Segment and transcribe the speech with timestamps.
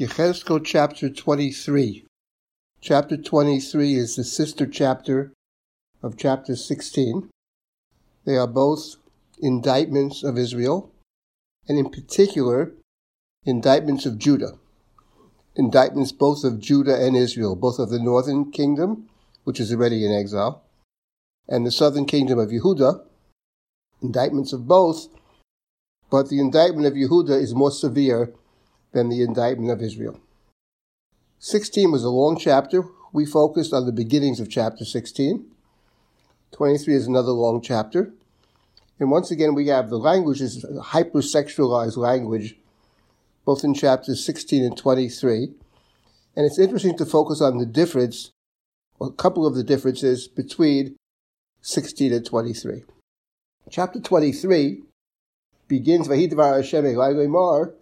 [0.00, 2.06] Yechezkel chapter 23.
[2.80, 5.34] Chapter 23 is the sister chapter
[6.02, 7.28] of chapter 16.
[8.24, 8.96] They are both
[9.42, 10.90] indictments of Israel,
[11.68, 12.72] and in particular,
[13.44, 14.52] indictments of Judah.
[15.54, 19.10] Indictments both of Judah and Israel, both of the northern kingdom,
[19.44, 20.62] which is already in exile,
[21.46, 23.04] and the southern kingdom of Yehuda.
[24.00, 25.08] Indictments of both,
[26.10, 28.32] but the indictment of Yehuda is more severe
[28.92, 30.20] than the indictment of Israel.
[31.38, 32.84] 16 was a long chapter.
[33.12, 35.46] We focused on the beginnings of chapter 16.
[36.52, 38.12] 23 is another long chapter.
[38.98, 42.56] And once again, we have the language is hypersexualized language,
[43.46, 45.54] both in chapters 16 and 23.
[46.36, 48.30] And it's interesting to focus on the difference,
[49.00, 50.96] a couple of the differences between
[51.62, 52.84] 16 and 23.
[53.70, 54.82] Chapter 23
[55.66, 57.72] begins, Vahidvar Hashem Mar,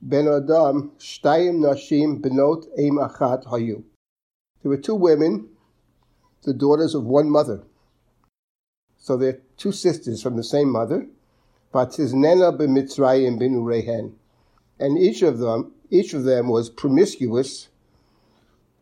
[0.00, 0.40] There
[4.64, 5.48] were two women,
[6.42, 7.62] the daughters of one mother.
[8.98, 11.08] So they're two sisters from the same mother.
[11.72, 11.98] And
[14.98, 17.68] each of them, each of them was promiscuous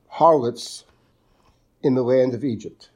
[0.08, 0.84] harlots
[1.82, 2.90] in the land of Egypt.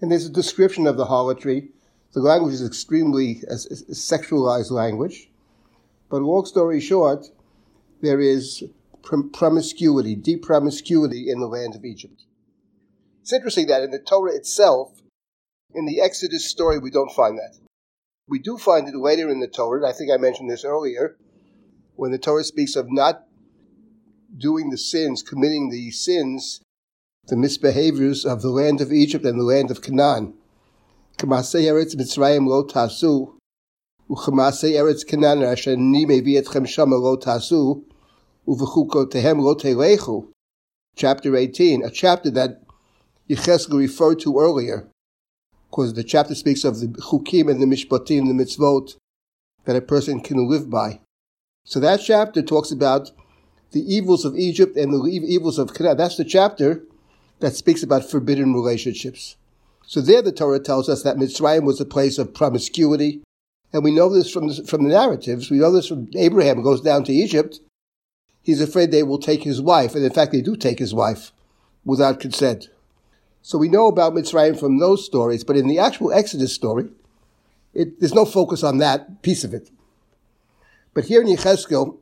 [0.00, 1.68] And there's a description of the harlotry.
[2.12, 5.30] The language is extremely sexualized language.
[6.08, 7.30] But long story short,
[8.00, 8.62] there is
[9.32, 12.24] promiscuity, deep promiscuity in the land of Egypt.
[13.22, 15.00] It's interesting that in the Torah itself,
[15.74, 17.58] in the Exodus story, we don't find that.
[18.28, 21.16] We do find it later in the Torah, I think I mentioned this earlier,
[21.96, 23.24] when the Torah speaks of not
[24.36, 26.60] doing the sins, committing the sins,
[27.26, 30.34] the misbehaviors of the land of Egypt and the land of Canaan.
[34.10, 37.84] Uchamasei Eretz Canaan asher ni mevi etchem shama lo tasu,
[40.96, 42.62] chapter 18, a chapter that
[43.28, 44.88] Yecheskel referred to earlier,
[45.70, 48.96] because the chapter speaks of the chukim and the mishpatim, the mitzvot,
[49.66, 50.98] that a person can live by.
[51.64, 53.12] So that chapter talks about
[53.70, 55.96] the evils of Egypt and the evils of Canaan.
[55.98, 56.82] That's the chapter
[57.38, 59.36] that speaks about forbidden relationships.
[59.86, 63.22] So there the Torah tells us that Mitzrayim was a place of promiscuity.
[63.72, 65.50] And we know this from the, from the narratives.
[65.50, 67.60] We know this from Abraham goes down to Egypt
[68.42, 71.32] he's afraid they will take his wife, and in fact, they do take his wife
[71.84, 72.68] without consent.
[73.42, 76.90] So we know about Mitzrayim from those stories, but in the actual Exodus story,
[77.72, 79.70] it, there's no focus on that piece of it.
[80.92, 81.98] But here in Yechezkel,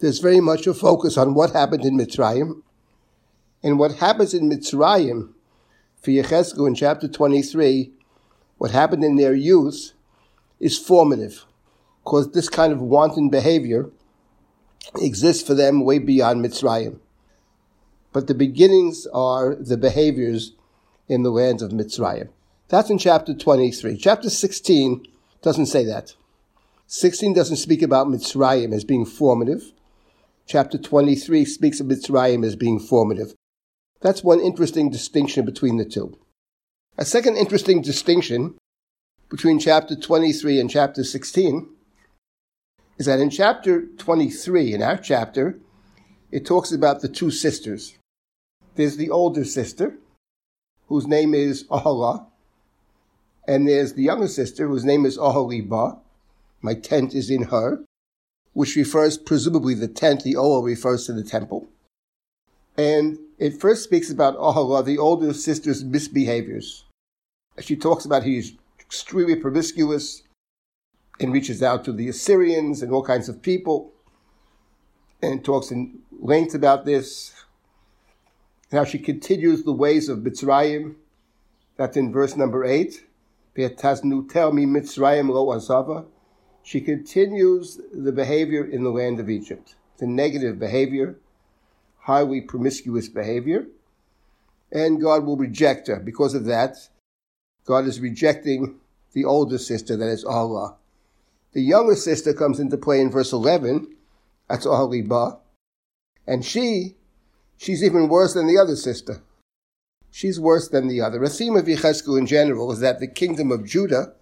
[0.00, 2.62] there's very much a focus on what happened in Mitzrayim.
[3.62, 5.34] And what happens in Mitzrayim
[6.00, 7.92] for Yechezkel in chapter 23,
[8.58, 9.91] what happened in their youth,
[10.62, 11.44] is formative.
[12.02, 13.90] Because this kind of wanton behavior
[15.00, 16.98] exists for them way beyond Mitzrayim.
[18.12, 20.52] But the beginnings are the behaviors
[21.08, 22.28] in the lands of Mitzrayim.
[22.68, 23.96] That's in chapter 23.
[23.96, 25.06] Chapter 16
[25.42, 26.14] doesn't say that.
[26.86, 29.72] 16 doesn't speak about Mitzrayim as being formative.
[30.46, 33.34] Chapter 23 speaks of Mitzrayim as being formative.
[34.00, 36.18] That's one interesting distinction between the two.
[36.98, 38.56] A second interesting distinction
[39.32, 41.66] between chapter 23 and chapter 16
[42.98, 45.58] is that in chapter 23, in our chapter,
[46.30, 47.96] it talks about the two sisters.
[48.74, 49.96] There's the older sister,
[50.88, 52.26] whose name is Ahala,
[53.48, 55.98] and there's the younger sister, whose name is Ahaliba.
[56.60, 57.86] My tent is in her,
[58.52, 61.70] which refers, presumably, the tent, the Ohel refers to the temple.
[62.76, 66.82] And it first speaks about Ahala, the older sister's misbehaviors.
[67.60, 68.52] She talks about he's
[68.92, 70.22] extremely promiscuous,
[71.18, 73.90] and reaches out to the Assyrians and all kinds of people
[75.22, 77.32] and talks in length about this.
[78.70, 80.96] How she continues the ways of Mitzrayim.
[81.78, 83.06] That's in verse number 8.
[83.56, 86.04] tell me Mitzrayim lo azava.
[86.62, 89.74] She continues the behavior in the land of Egypt.
[89.96, 91.16] The negative behavior,
[92.00, 93.68] highly promiscuous behavior.
[94.70, 95.96] And God will reject her.
[95.96, 96.76] Because of that,
[97.64, 98.80] God is rejecting
[99.12, 100.76] the older sister, that is Ahala.
[101.52, 103.94] The younger sister comes into play in verse 11.
[104.48, 105.38] That's Ahaliba.
[106.26, 106.96] And she,
[107.56, 109.22] she's even worse than the other sister.
[110.10, 111.22] She's worse than the other.
[111.22, 114.12] A theme of Yecheskel in general is that the kingdom of Judah,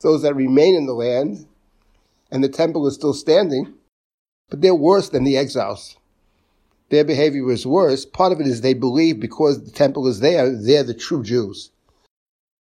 [0.00, 1.46] those that remain in the land,
[2.30, 3.74] and the temple is still standing,
[4.50, 5.96] but they're worse than the exiles.
[6.90, 8.04] Their behavior is worse.
[8.04, 11.70] Part of it is they believe because the temple is there, they're the true Jews.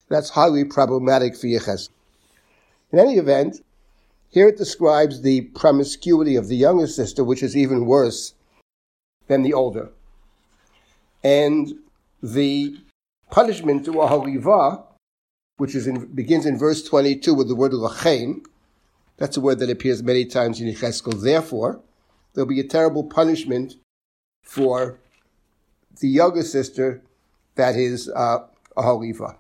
[0.09, 1.91] That's highly problematic for Yecheskel.
[2.93, 3.61] In any event,
[4.29, 8.35] here it describes the promiscuity of the younger sister, which is even worse
[9.27, 9.91] than the older.
[11.25, 11.73] And
[12.23, 12.77] the
[13.31, 14.85] punishment to Ahaliva,
[15.57, 18.45] which is in, begins in verse 22 with the word lachain,
[19.17, 21.23] that's a word that appears many times in Yecheskel.
[21.23, 21.81] Therefore,
[22.35, 23.75] there'll be a terrible punishment
[24.43, 24.99] for
[26.01, 27.03] the younger sister
[27.55, 28.41] that is uh,
[28.77, 29.37] Ahaliva.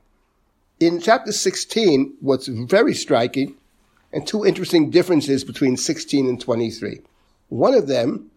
[0.79, 3.57] In chapter 16, what's very striking,
[4.13, 7.01] and two interesting differences between 16 and 23.
[7.49, 8.31] One of them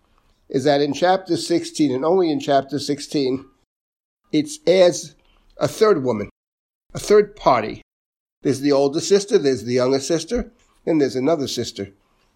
[0.48, 3.46] is that in chapter 16, and only in chapter 16,
[4.32, 5.16] it adds
[5.58, 6.30] a third woman,
[6.94, 7.82] a third party.
[8.42, 10.50] There's the older sister, there's the younger sister,
[10.86, 11.90] and there's another sister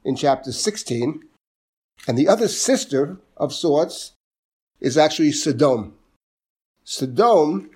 [0.04, 1.24] in chapter 16.
[2.10, 4.12] And the other sister of sorts
[4.82, 5.94] is actually Sodom.
[6.84, 7.70] Sodom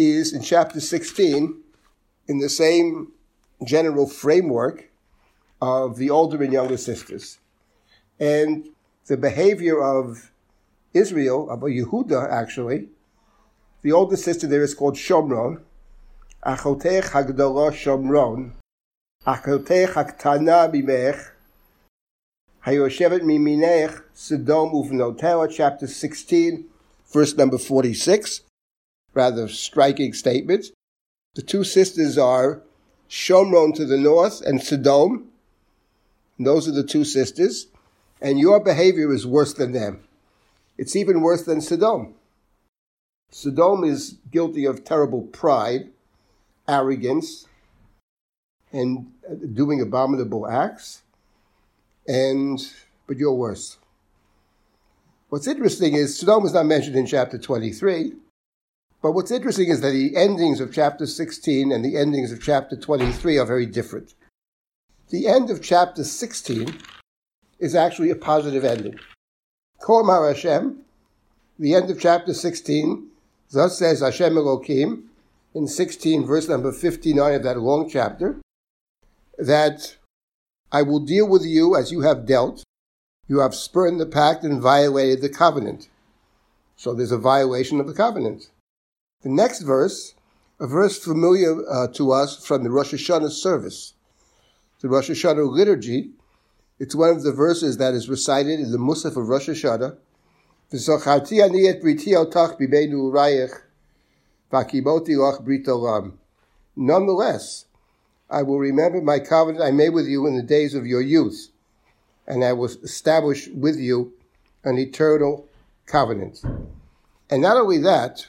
[0.00, 1.60] is in chapter 16
[2.26, 3.12] in the same
[3.66, 4.90] general framework
[5.60, 7.38] of the older and younger sisters.
[8.18, 8.70] And
[9.06, 10.30] the behavior of
[10.94, 12.88] Israel, of Yehuda actually,
[13.82, 15.60] the older sister there is called Shomron.
[16.44, 18.52] Achotech Hagdala Shomron.
[19.26, 21.30] Achotech Haktana Bimech.
[22.66, 26.66] Hayoshevet Miminech Sodom Uvnotela, chapter 16,
[27.10, 28.42] verse number 46.
[29.14, 30.66] Rather striking statement.
[31.34, 32.62] The two sisters are
[33.08, 35.28] Shomron to the north and Sodom.
[36.38, 37.66] Those are the two sisters.
[38.20, 40.00] And your behavior is worse than them.
[40.78, 42.14] It's even worse than Sodom.
[43.30, 45.90] Sodom is guilty of terrible pride,
[46.66, 47.46] arrogance,
[48.72, 49.12] and
[49.54, 51.02] doing abominable acts.
[52.08, 52.60] And
[53.06, 53.78] but you're worse.
[55.28, 58.14] What's interesting is Sodom is not mentioned in chapter 23,
[59.02, 62.76] but what's interesting is that the endings of chapter 16 and the endings of chapter
[62.76, 64.14] 23 are very different.
[65.08, 66.78] The end of chapter 16
[67.58, 68.98] is actually a positive ending.
[69.80, 70.82] Kol Hashem,
[71.58, 73.06] the end of chapter 16,
[73.50, 75.04] thus says Hashem Elokim
[75.54, 78.40] in 16, verse number 59 of that long chapter,
[79.38, 79.96] that
[80.70, 82.62] I will deal with you as you have dealt.
[83.26, 85.88] You have spurned the pact and violated the covenant.
[86.76, 88.48] So there's a violation of the covenant.
[89.22, 90.14] The next verse,
[90.58, 93.92] a verse familiar uh, to us from the Rosh Hashanah service,
[94.80, 96.12] the Rosh Hashanah liturgy.
[96.78, 99.96] It's one of the verses that is recited in the Musaf of Rosh Hashanah.
[106.76, 107.64] Nonetheless,
[108.30, 111.50] I will remember my covenant I made with you in the days of your youth,
[112.26, 114.14] and I will establish with you
[114.64, 115.46] an eternal
[115.84, 116.40] covenant.
[117.28, 118.26] And not only that,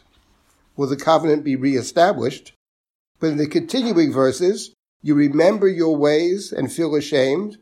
[0.76, 2.54] will the covenant be reestablished.
[3.20, 4.74] But in the continuing verses,
[5.04, 7.58] you remember your ways and feel ashamed.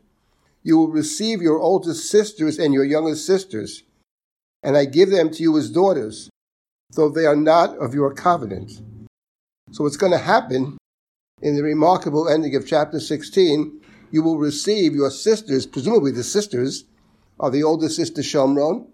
[0.62, 3.82] You will receive your oldest sisters and your youngest sisters,
[4.62, 6.28] and I give them to you as daughters,
[6.94, 8.80] though they are not of your covenant.
[9.72, 10.76] So what's going to happen
[11.40, 13.80] in the remarkable ending of chapter 16,
[14.10, 16.84] you will receive your sisters, presumably the sisters
[17.38, 18.86] of the older sister Shomron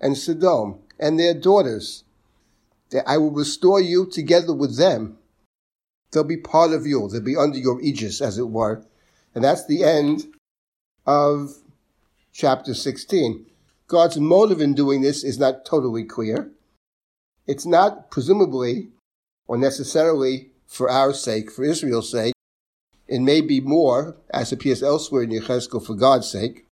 [0.00, 2.04] and Sodom, and their daughters,
[2.90, 5.18] that I will restore you together with them.
[6.12, 7.08] They'll be part of you.
[7.08, 8.84] They'll be under your aegis, as it were.
[9.34, 10.26] And that's the end
[11.06, 11.56] of
[12.32, 13.46] chapter 16.
[13.88, 16.50] God's motive in doing this is not totally clear.
[17.46, 18.88] It's not presumably
[19.46, 22.34] or necessarily for our sake, for Israel's sake.
[23.06, 26.66] It may be more, as appears elsewhere in Yechezkel, for God's sake.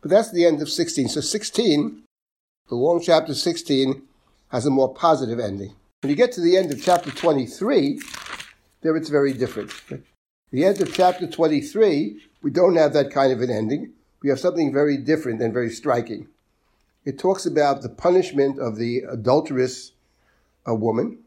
[0.00, 1.08] But that's the end of 16.
[1.08, 2.02] So 16,
[2.68, 4.02] the long chapter 16,
[4.50, 5.74] has a more positive ending.
[6.02, 8.00] When you get to the end of chapter 23,
[8.82, 9.72] there it's very different.
[10.50, 13.92] The end of chapter 23, we don't have that kind of an ending.
[14.22, 16.28] We have something very different and very striking.
[17.04, 19.92] It talks about the punishment of the adulterous
[20.66, 21.18] a woman.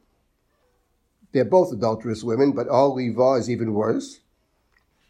[1.32, 4.20] They're both adulterous women, but Al is even worse.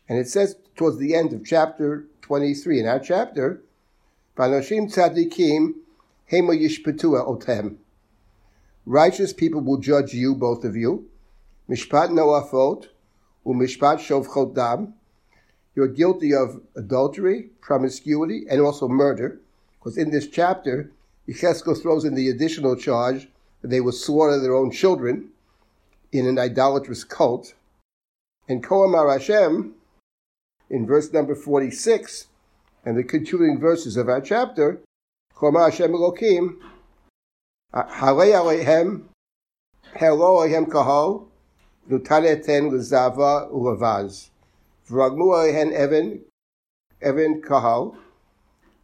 [0.07, 3.63] And it says towards the end of chapter 23, in our chapter,
[4.37, 5.73] Panoshim tzadikim
[6.31, 7.77] hema yishpetua otem.
[8.85, 11.09] Righteous people will judge you, both of you.
[11.69, 12.87] Mishpat noafot,
[13.45, 14.93] umishpat shovchot dam.
[15.75, 19.39] You're guilty of adultery, promiscuity, and also murder.
[19.79, 20.91] Because in this chapter,
[21.27, 23.29] Yecheskel throws in the additional charge
[23.61, 25.29] that they will slaughter their own children
[26.11, 27.53] in an idolatrous cult.
[28.47, 29.73] And Koamar Hashem,
[30.69, 32.27] in verse number 46,
[32.85, 34.81] and the concluding verses of our chapter,
[35.33, 36.57] Koamar Hashem Elokim,
[37.73, 39.05] Halei Alehem,
[39.95, 41.27] Helo Alehem Kahal,
[41.89, 44.29] Nutaneten Lezava Ulavaz.
[44.87, 45.33] Vragmu
[47.01, 47.95] Evan Kahal,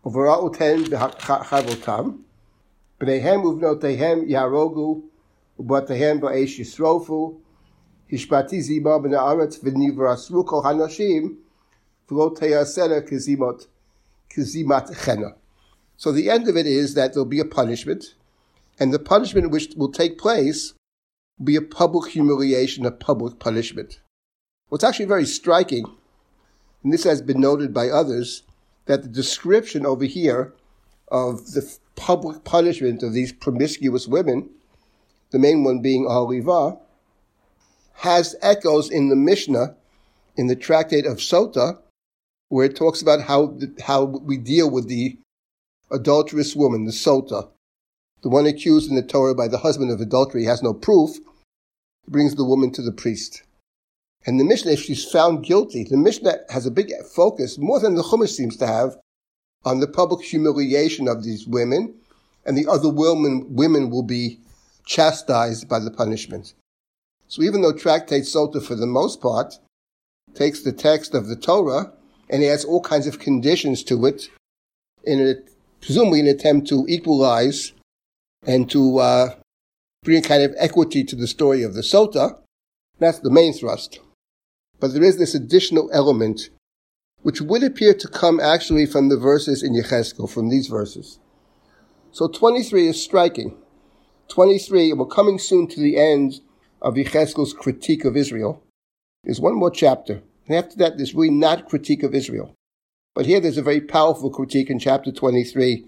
[0.03, 2.21] Uvara Uten Chavotam,
[2.99, 5.03] B'nehem uvnotehem yarogu,
[5.59, 7.37] ubatehem ba'esh yisrofu,
[8.11, 11.35] hishpati zima b'na aretz v'nivrasru kol hanashim,
[12.09, 13.67] v'lo teyasera kizimot,
[14.31, 15.35] kizimat chena.
[15.95, 18.15] So the end of it is that there'll be a punishment,
[18.79, 20.73] and the punishment which will take place
[21.37, 23.99] will be a public humiliation, a public punishment.
[24.69, 25.85] What's actually very striking,
[26.83, 28.43] and this has been noted by others,
[28.85, 30.53] that the description over here
[31.09, 34.49] of the public punishment of these promiscuous women,
[35.31, 36.79] the main one being Ahaliva,
[37.95, 39.75] has echoes in the Mishnah,
[40.37, 41.79] in the tractate of Sota,
[42.47, 45.17] where it talks about how, how we deal with the
[45.91, 47.49] adulterous woman, the Sota.
[48.21, 52.11] The one accused in the Torah by the husband of adultery has no proof, he
[52.11, 53.43] brings the woman to the priest.
[54.25, 57.95] And the Mishnah, if she's found guilty, the Mishnah has a big focus, more than
[57.95, 58.97] the Chumash seems to have,
[59.63, 61.95] on the public humiliation of these women,
[62.45, 64.39] and the other women, women will be
[64.85, 66.53] chastised by the punishment.
[67.27, 69.59] So even though Tractate Sota, for the most part,
[70.33, 71.93] takes the text of the Torah
[72.29, 74.29] and adds all kinds of conditions to it,
[75.03, 75.35] in a,
[75.79, 77.71] presumably an attempt to equalize
[78.45, 79.35] and to uh,
[80.03, 82.39] bring kind of equity to the story of the Sota,
[82.99, 83.99] that's the main thrust.
[84.79, 86.49] But there is this additional element
[87.21, 91.19] which would appear to come actually from the verses in Yecheskel, from these verses.
[92.11, 93.57] So 23 is striking.
[94.29, 96.39] 23, and we're coming soon to the end
[96.81, 98.63] of Yecheskel's critique of Israel.
[99.23, 100.21] There's one more chapter.
[100.47, 102.53] And after that, there's really not critique of Israel.
[103.15, 105.85] But here there's a very powerful critique in chapter 23.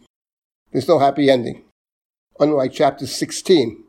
[0.72, 1.64] There's no happy ending.
[2.42, 3.84] Unlike chapter 16.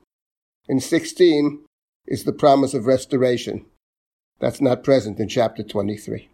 [0.69, 1.65] In 16
[2.07, 3.65] is the promise of restoration.
[4.41, 6.29] That's not present in chapter 23.